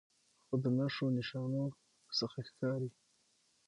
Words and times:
خو 0.45 0.55
د 0.63 0.65
نښو 0.77 1.05
نښانو 1.17 1.63
څخه 2.19 2.39
ښکارې 2.47 2.89